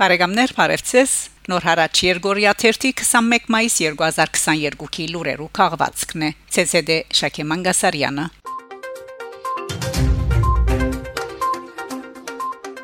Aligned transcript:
Բարեկամներ, 0.00 0.52
բարևձեզ։ 0.56 1.14
Նոր 1.52 1.64
հարաճ 1.68 1.98
Երգորիա 2.06 2.54
21 2.62 3.50
մայիս 3.52 3.74
2022-ի 3.84 5.08
լուրերու 5.12 5.48
քաղվածքն 5.58 6.24
է։ 6.24 6.30
ՑՍԴ 6.62 6.96
Շակե 7.20 7.44
Մանգասարյանը։ 7.50 8.24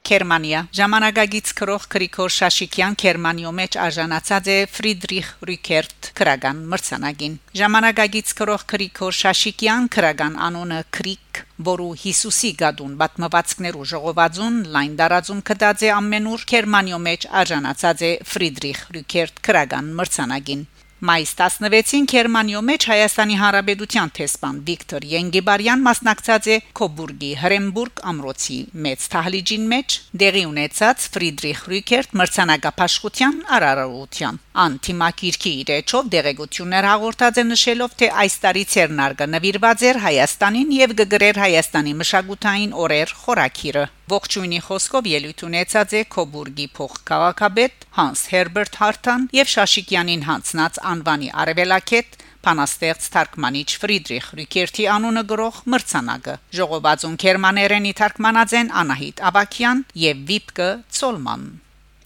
Գերմանիա 0.06 0.58
ժամանակագից 0.78 1.48
քրող 1.58 1.84
Գրիգոր 1.92 2.32
Շաշիկյան 2.34 2.96
Գերմանիո 3.02 3.50
մեջ 3.58 3.78
արժանացած 3.84 4.50
է 4.52 4.58
Ֆրիդրիխ 4.74 5.30
Ռյուքերտ 5.50 6.10
քրագան 6.20 6.60
մրցանակին 6.74 7.34
ժամանակագից 7.60 8.30
քրող 8.40 8.66
Գրիգոր 8.72 9.16
Շաշիկյան 9.20 9.88
քրագան 9.96 10.38
անունը 10.46 10.78
Քրիկ 10.98 11.42
որու 11.70 11.90
Հիսուսի 12.04 12.52
գադուն 12.62 12.94
բացմվածքներու 13.02 13.88
ժողովածուն 13.96 14.62
լայն 14.76 14.96
դարածում 15.02 15.42
կդած 15.50 15.84
է 15.88 15.92
ամենուր 15.96 16.46
Գերմանիո 16.54 17.02
մեջ 17.10 17.28
արժանացած 17.42 18.06
է 18.06 18.14
Ֆրիդրիխ 18.36 18.86
Ռյուքերտ 18.94 19.44
քրագան 19.50 19.92
մրցանակին 19.98 20.66
Մայիս 21.04 21.32
16-ին 21.36 22.06
Գերմանիո 22.08 22.60
մեջ 22.64 22.84
Հայաստանի 22.88 23.34
Հանրապետության 23.36 24.12
տեսփան 24.16 24.60
Վիկտոր 24.68 25.04
Յենգեբարյան 25.10 25.82
մասնակցած 25.84 26.46
է 26.54 26.56
Կոբուրգի 26.80 27.32
Հրեմբուրգ 27.40 28.00
ամրոցի 28.12 28.56
մեծ 28.86 29.04
թահլիջին 29.12 29.66
մեջ 29.72 29.96
դեղի 30.22 30.44
ունեցած 30.52 31.04
Ֆրիդրիխ 31.16 31.60
Ռյուքերտ 31.72 32.16
մրցանակապաշխության 32.20 33.36
արարողության 33.58 34.40
անտիմակիրքի 34.64 35.52
իրեչով 35.66 36.10
դեղեցություններ 36.16 36.88
հաղորդած 36.92 37.42
է 37.44 37.46
նշելով 37.52 38.00
թե 38.00 38.10
այս 38.24 38.38
տարի 38.46 38.64
Ցերնարգը 38.72 39.28
նվիրված 39.36 39.86
էր 39.92 40.02
Հայաստանին 40.06 40.74
եւ 40.80 40.96
գգրեր 41.04 41.44
Հայաստանի 41.44 41.94
մշակութային 42.00 42.76
օրեր 42.86 43.16
խորակիրը 43.26 43.86
Ողջույնի 44.06 44.58
խոսքով 44.62 45.06
ելույթ 45.10 45.40
ունեցած 45.42 45.92
է 45.98 46.00
Կոբուրգի 46.14 46.66
փոխքաղաքաբեդ 46.76 47.86
Հանս 47.96 48.20
Հերբերտ 48.32 48.76
Հարթան 48.78 49.22
եւ 49.34 49.48
Շաշիկյանին 49.52 50.20
հանձնած 50.28 50.76
անվանի 50.92 51.30
արևելակետ 51.42 52.14
Փանաստեղծ 52.46 53.08
թարգմանիչ 53.16 53.66
Ֆրիդրիխ 53.82 54.28
Ռիկերտի 54.38 54.86
անունը 54.94 55.24
գրող 55.32 55.58
մրցանակը 55.74 56.34
ժողովածուն 56.58 57.16
գերմաներենի 57.26 57.92
թարգմանած 58.00 58.54
են 58.60 58.70
Անահիտ 58.86 59.22
Աբակյան 59.30 59.80
եւ 60.06 60.20
Վիպկը 60.30 60.68
Ցոլման 60.98 61.48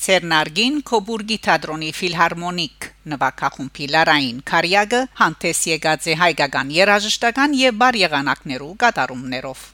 Ցերնարգին 0.01 0.79
Կոբուրգի 0.89 1.39
թատրոնի 1.45 1.91
ֆիլհարմոնիկ 1.99 2.87
նվագախումբի 3.13 3.91
Լարային 3.97 4.39
Կարիագը 4.49 5.03
հանդես 5.21 5.61
եկած 5.75 6.09
է 6.09 6.17
հայկական 6.23 6.73
երաժշտական 6.79 7.59
եւ 7.61 7.77
բար 7.85 8.01
եղանակներու 8.07 8.73
կատարումներով 8.87 9.67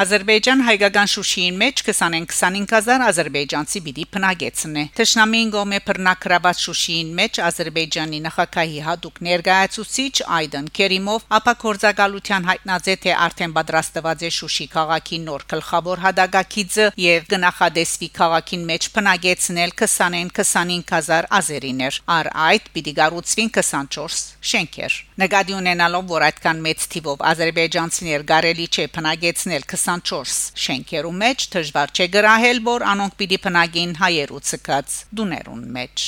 Ադրբեջան 0.00 0.62
հայկական 0.64 1.08
Շուշիին 1.12 1.56
մեջ 1.60 1.80
25000 1.86 3.02
ադրբեջանցի 3.04 3.80
պիտի 3.86 4.04
փնագեցնե։ 4.14 4.84
Տշնամին 4.96 5.50
գոմե 5.52 5.80
բռնակրաված 5.88 6.62
Շուշիին 6.64 7.10
մեջ 7.18 7.40
Ադրբեջանի 7.44 8.20
նախագահի 8.26 8.80
հadoop 8.86 9.20
ներկայացուցիչ 9.26 10.14
Այդեն 10.36 10.70
Քերիմով 10.78 11.26
ապակորձակալության 11.40 12.48
հայտնաձե 12.48 12.94
թե 13.04 13.12
արդեն 13.26 13.54
պատրաստված 13.60 14.24
է 14.24 14.30
Շուշի 14.38 14.66
քաղաքի 14.76 15.18
նոր 15.26 15.44
գլխավոր 15.52 16.02
հադագակիցը 16.06 16.88
եւ 17.04 17.28
գնահատեսվի 17.34 18.10
քաղաքին 18.16 18.64
մեջ 18.72 18.88
փնագեցնել 18.96 19.76
20-ին 19.84 20.32
25000 20.40 21.30
ազերիներ։ 21.40 22.00
Առ 22.16 22.32
այդ 22.48 22.72
պիտի 22.72 22.96
գառուցվին 23.02 23.52
24 23.60 24.24
շենքեր։ 24.54 24.98
Նկատի 25.20 25.54
ունենալով 25.60 26.04
որ 26.08 26.22
այդքան 26.30 26.60
մեծ 26.64 26.84
թիվով 26.94 27.22
ադրբեջանցիներ 27.34 28.22
գարելի 28.30 28.66
չէ 28.70 28.84
փնագեցնել 28.96 29.66
24 29.90 30.34
շենքերու 30.64 31.14
մեջ 31.20 31.44
դժվար 31.54 31.92
չէ 31.96 32.06
գրահել, 32.14 32.58
որ 32.66 32.84
անոնք 32.94 33.14
պիտի 33.20 33.38
փնագին 33.46 33.94
հայերու 34.00 34.42
ցկած 34.50 34.98
դուներուն 35.18 35.62
մեջ։ 35.76 36.04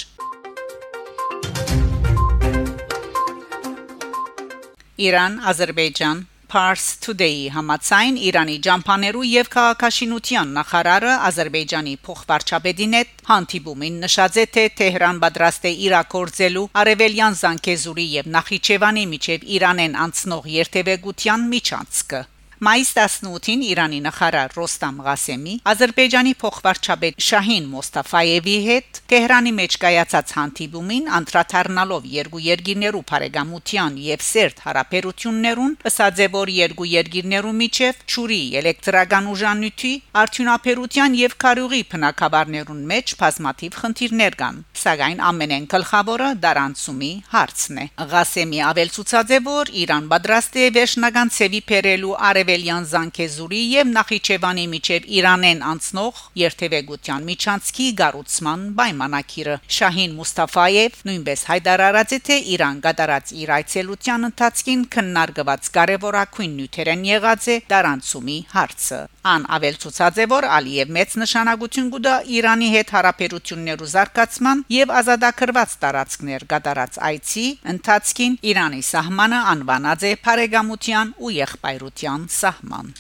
Իրան, 5.03 5.41
Ադրբեջան, 5.51 6.19
Pars 6.53 6.85
Today-ի 7.03 7.47
համացայն 7.55 8.19
Իրանի 8.29 8.57
ջամփաներու 8.67 9.23
եւ 9.29 9.49
քաղաքաշինության 9.55 10.51
նախարարը 10.59 11.15
Ադրբեջանի 11.29 11.95
փոխվարչապետին 12.09 12.97
հետ 12.99 13.15
հանդիպումին 13.31 13.97
նշած 14.05 14.37
է 14.43 14.45
թե 14.57 14.65
Թեհրան 14.83 15.23
պատրաստ 15.25 15.65
է 15.71 15.73
իրակորձելու 15.87 16.67
Արևելյան 16.83 17.39
Զանգեզուրի 17.41 18.07
եւ 18.19 18.31
Նախիջևանի 18.37 19.07
միջև 19.15 19.49
Իրանեն 19.57 19.99
անցնող 20.05 20.53
երթևեկության 20.59 21.49
միջանցքը 21.57 22.23
Մայիս 22.63 22.91
18-ին 22.95 23.63
Իրանի 23.67 23.97
նախարար 24.05 24.53
Ռոստամ 24.55 24.99
Ղասեմի 25.03 25.55
Ադրբեջանի 25.67 26.33
փոխվարչապետ 26.39 27.17
Շահին 27.27 27.65
Մոստաֆայևի 27.73 28.55
հետ 28.67 29.01
Թեհրանի 29.11 29.53
մեջ 29.57 29.75
կայացած 29.83 30.35
հանդիպումին 30.37 31.09
անդրադառնալով 31.19 32.07
երկու 32.13 32.43
երկիրներու 32.45 33.01
բարեկամության 33.11 33.97
եւ 34.05 34.23
սերտ 34.27 34.63
հարաբերություններուն 34.67 35.75
ըսած 35.91 36.23
է 36.23 36.29
որ 36.37 36.53
երկու 36.59 36.87
երկիրներու 36.93 37.57
միջև 37.63 38.07
ճուրի 38.15 38.39
էլեկտրական 38.63 39.27
ուժանույթի 39.33 39.93
արդյունաբերության 40.23 41.19
եւ 41.23 41.37
քարյուղի 41.43 41.83
բնակավարներուն 41.97 42.87
մեջ 42.93 43.17
բազմաթիվ 43.25 43.81
խնդիրներ 43.83 44.39
կան 44.45 44.63
սակայն 44.83 45.25
ամենեն 45.33 45.69
գլխավորը 45.75 46.31
դարանցումի 46.47 47.13
հարցն 47.35 47.83
է 47.83 47.91
Ղասեմի 48.15 48.65
ավելցուցած 48.71 49.35
է 49.35 49.43
որ 49.51 49.75
Իրան 49.83 50.09
պատրաստ 50.15 50.63
է 50.63 50.71
վերջնական 50.79 51.37
ցևի 51.43 51.63
փերելու 51.73 52.17
արև 52.31 52.52
Արևելյան 52.53 52.87
Զանգեզուրի 52.91 53.61
եւ 53.73 53.91
Նախիջևանի 53.97 54.65
միջև 54.73 55.07
Իրանեն 55.19 55.63
անցնող 55.71 56.19
երթևեկության 56.41 57.25
միջանցքի 57.29 57.87
գառուցման 58.01 58.67
պայմանակիրը 58.81 59.55
Շահին 59.77 60.19
Մուստաֆաև 60.19 61.01
նույնպես 61.09 61.47
հայտարարած 61.53 62.13
է 62.13 62.21
թե 62.29 62.39
Իրան 62.57 62.85
կատարած 62.89 63.35
իր 63.41 63.55
այցելության 63.57 64.29
ընթացքին 64.29 64.85
քննարկված 64.99 65.73
կարևորագույն 65.81 66.55
նյութերեն 66.61 67.09
եղած 67.15 67.51
է 67.57 67.59
դարանցումի 67.73 68.39
հարցը 68.53 69.03
ան 69.23 69.45
ավելցուցած 69.55 70.17
է 70.19 70.25
որ 70.31 70.47
Ալիև 70.51 70.89
մեծ 70.97 71.13
նշանակություն 71.23 71.91
կուտա 71.93 72.15
Իրանի 72.37 72.71
հետ 72.73 72.89
հարաբերություններու 72.97 73.91
զարգացման 73.93 74.65
եւ 74.75 74.95
ազատագրված 75.03 75.77
տարածքներ 75.85 76.47
կատարած 76.53 76.99
այցի 77.11 77.47
ընթացքին 77.75 78.37
Իրանի 78.53 78.83
սահմանը 78.91 79.41
անվանած 79.53 80.09
է 80.11 80.13
բարեկամության 80.27 81.15
ու 81.23 81.33
եղբայրության 81.39 82.29
սահման 82.41 82.93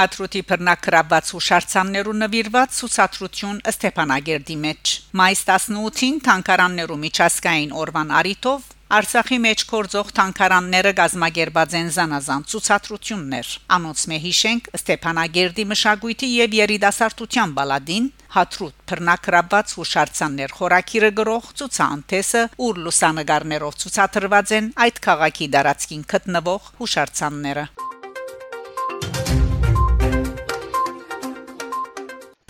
Հատրուտի 0.00 0.40
բռնակրաբաց 0.48 1.30
հուշարձաններու 1.34 2.18
նվիրված 2.24 2.76
ցուցադրություն 2.80 3.56
Ստեփանագերդի 3.74 4.56
մեջ 4.64 4.92
մայիս 5.20 5.42
18-ին 5.52 6.20
Թանկարաններու 6.30 7.00
միջազգային 7.04 7.74
օրվան 7.84 8.14
արիտով 8.20 8.68
Արցախի 8.90 9.36
մեջ 9.38 9.60
կորձող 9.70 10.08
թանկարանները 10.16 10.90
գազմագերբած 10.98 11.74
են 11.78 11.90
զանազան 11.94 12.44
ցուցադրություններ։ 12.50 13.50
Անոնց 13.76 14.00
մե 14.10 14.16
հիշենք 14.24 14.70
Ստեփանագերդի 14.78 15.64
մշակույթի 15.70 16.30
եւ 16.30 16.56
երիտասարդության 16.58 17.52
բալադին 17.58 18.08
հատրուտ 18.34 18.74
բռնակրաբաց 18.90 19.74
հուշարձաններ 19.78 20.54
խորակիրը 20.58 21.10
գրող 21.20 21.46
ցուցանտեսը 21.60 22.42
ուր 22.66 22.80
լուսանգարներով 22.86 23.78
ցուցադրված 23.84 24.54
են 24.58 24.72
այդ 24.86 24.98
քաղաքի 25.06 25.48
դարածքին 25.54 26.02
գտնվող 26.10 26.66
հուշարձանները 26.80 27.64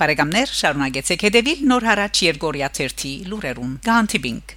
Բարեկամներ 0.00 0.56
շարունակեցեք 0.62 1.26
հետևել 1.28 1.66
Նոր 1.75 1.87
հարաճ 1.90 2.22
Երգորիա 2.31 2.72
1-ի 2.72 3.12
լուրերուն։ 3.28 3.76
Գանտիբինգ 3.84 4.56